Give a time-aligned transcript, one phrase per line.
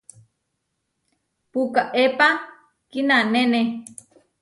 [1.51, 2.27] Pukaépa
[2.91, 3.59] kinanéne.